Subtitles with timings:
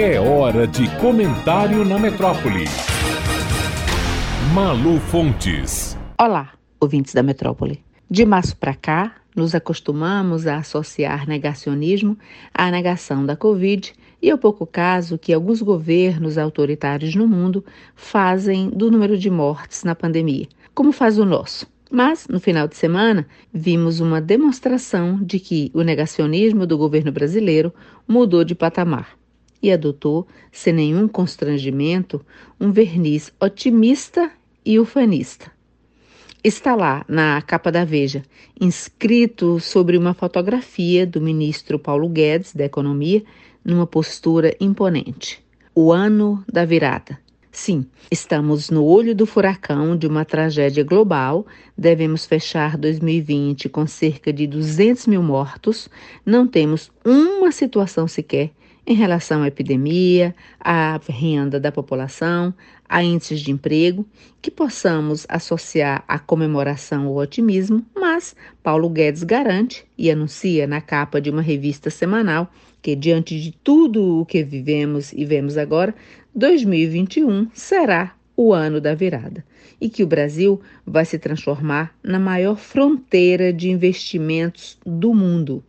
[0.00, 2.66] É hora de comentário na metrópole.
[4.54, 5.98] Malu Fontes.
[6.16, 7.82] Olá, ouvintes da metrópole.
[8.08, 12.16] De março para cá, nos acostumamos a associar negacionismo
[12.54, 13.92] à negação da Covid
[14.22, 17.64] e ao pouco caso que alguns governos autoritários no mundo
[17.96, 20.46] fazem do número de mortes na pandemia,
[20.76, 21.66] como faz o nosso.
[21.90, 27.74] Mas, no final de semana, vimos uma demonstração de que o negacionismo do governo brasileiro
[28.06, 29.18] mudou de patamar
[29.62, 32.24] e adotou, sem nenhum constrangimento,
[32.60, 34.30] um verniz otimista
[34.64, 35.50] e ufanista
[36.42, 38.22] está lá na capa da Veja,
[38.60, 43.22] inscrito sobre uma fotografia do ministro Paulo Guedes, da Economia,
[43.64, 45.44] numa postura imponente.
[45.74, 47.18] O ano da virada.
[47.50, 51.46] Sim, estamos no olho do furacão de uma tragédia global.
[51.76, 55.88] Devemos fechar 2020 com cerca de 200 mil mortos.
[56.24, 58.52] Não temos uma situação sequer
[58.88, 62.54] em relação à epidemia, à renda da população,
[62.88, 64.08] a índices de emprego,
[64.40, 71.20] que possamos associar a comemoração ao otimismo, mas Paulo Guedes garante e anuncia na capa
[71.20, 75.94] de uma revista semanal que, diante de tudo o que vivemos e vemos agora,
[76.34, 79.44] 2021 será o ano da virada
[79.78, 85.62] e que o Brasil vai se transformar na maior fronteira de investimentos do mundo.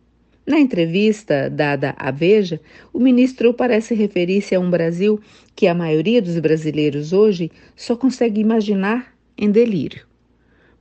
[0.50, 2.60] Na entrevista dada à Veja,
[2.92, 5.20] o ministro parece referir-se a um Brasil
[5.54, 10.04] que a maioria dos brasileiros hoje só consegue imaginar em delírio.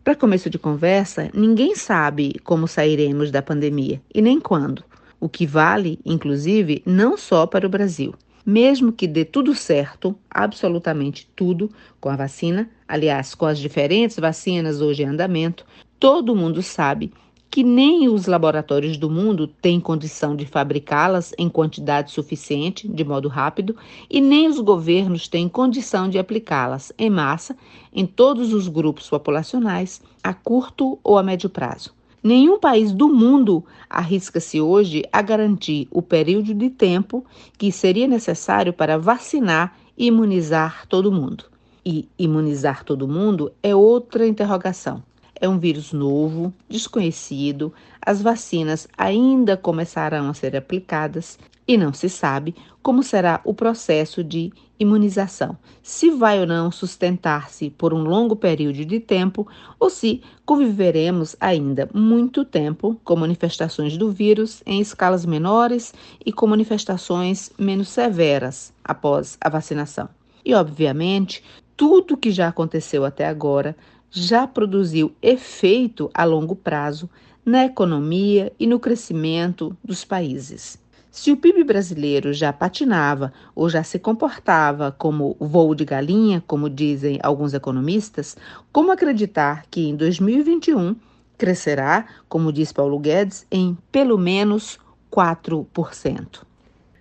[0.03, 4.83] Para começo de conversa, ninguém sabe como sairemos da pandemia e nem quando,
[5.19, 8.15] o que vale, inclusive, não só para o Brasil.
[8.43, 11.69] Mesmo que dê tudo certo, absolutamente tudo,
[12.01, 15.63] com a vacina, aliás, com as diferentes vacinas hoje em andamento,
[15.99, 17.11] todo mundo sabe
[17.51, 23.27] que nem os laboratórios do mundo têm condição de fabricá-las em quantidade suficiente, de modo
[23.27, 23.75] rápido,
[24.09, 27.57] e nem os governos têm condição de aplicá-las em massa
[27.91, 31.93] em todos os grupos populacionais a curto ou a médio prazo.
[32.21, 37.25] Nenhum país do mundo arrisca-se hoje a garantir o período de tempo
[37.57, 41.45] que seria necessário para vacinar e imunizar todo mundo.
[41.83, 45.01] E imunizar todo mundo é outra interrogação.
[45.41, 52.09] É um vírus novo, desconhecido, as vacinas ainda começarão a ser aplicadas e não se
[52.09, 58.35] sabe como será o processo de imunização, se vai ou não sustentar-se por um longo
[58.35, 59.45] período de tempo
[59.77, 65.93] ou se conviveremos ainda muito tempo com manifestações do vírus em escalas menores
[66.25, 70.07] e com manifestações menos severas após a vacinação.
[70.45, 71.43] E, obviamente,
[71.75, 73.75] tudo que já aconteceu até agora
[74.11, 77.09] já produziu efeito a longo prazo
[77.45, 80.79] na economia e no crescimento dos países.
[81.11, 86.69] Se o PIB brasileiro já patinava ou já se comportava como voo de galinha, como
[86.69, 88.37] dizem alguns economistas,
[88.71, 90.95] como acreditar que em 2021
[91.37, 94.77] crescerá, como diz Paulo Guedes, em pelo menos
[95.11, 96.48] 4%?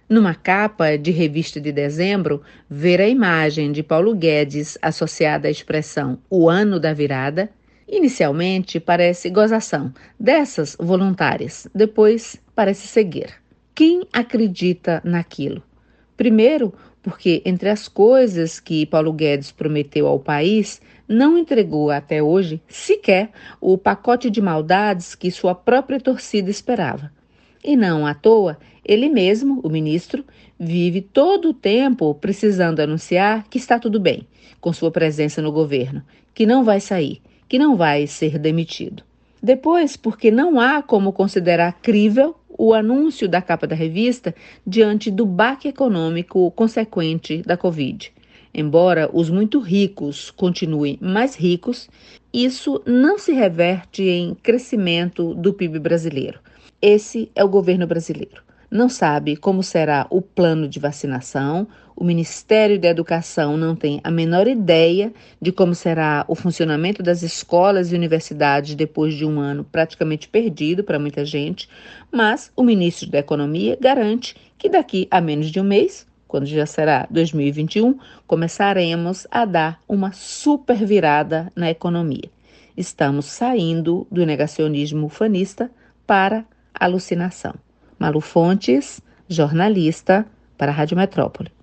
[0.08, 6.18] Numa capa de revista de dezembro, ver a imagem de Paulo Guedes associada à expressão
[6.30, 7.50] o ano da virada,
[7.86, 13.34] inicialmente parece gozação, dessas voluntárias, depois parece seguir.
[13.74, 15.62] Quem acredita naquilo?
[16.16, 22.62] Primeiro, porque entre as coisas que Paulo Guedes prometeu ao país, não entregou até hoje
[22.66, 23.30] sequer
[23.60, 27.12] o pacote de maldades que sua própria torcida esperava.
[27.62, 30.24] E não à toa, ele mesmo, o ministro,
[30.58, 34.26] vive todo o tempo precisando anunciar que está tudo bem
[34.60, 36.02] com sua presença no governo,
[36.34, 39.02] que não vai sair, que não vai ser demitido.
[39.42, 44.34] Depois, porque não há como considerar crível o anúncio da capa da revista
[44.66, 48.12] diante do baque econômico consequente da Covid.
[48.58, 51.88] Embora os muito ricos continuem mais ricos,
[52.32, 56.40] isso não se reverte em crescimento do PIB brasileiro.
[56.82, 61.66] Esse é o governo brasileiro não sabe como será o plano de vacinação,
[61.96, 67.22] o Ministério da Educação não tem a menor ideia de como será o funcionamento das
[67.22, 71.68] escolas e universidades depois de um ano praticamente perdido para muita gente,
[72.12, 76.66] mas o ministro da Economia garante que daqui a menos de um mês, quando já
[76.66, 82.30] será 2021, começaremos a dar uma super virada na economia.
[82.76, 85.70] Estamos saindo do negacionismo ufanista
[86.06, 87.54] para alucinação.
[87.98, 90.24] Malu Fontes, jornalista
[90.56, 91.57] para a Rádio Metrópole.